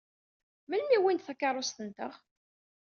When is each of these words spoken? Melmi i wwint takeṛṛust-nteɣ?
Melmi 0.69 0.93
i 0.97 0.99
wwint 1.01 1.25
takeṛṛust-nteɣ? 1.27 2.13